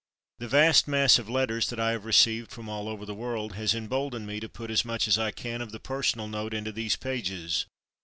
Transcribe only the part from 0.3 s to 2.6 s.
The vast mass of letters that I have received